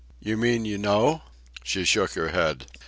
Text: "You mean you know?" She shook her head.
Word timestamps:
"You 0.19 0.35
mean 0.35 0.65
you 0.65 0.79
know?" 0.79 1.21
She 1.63 1.85
shook 1.85 2.13
her 2.13 2.29
head. 2.29 2.65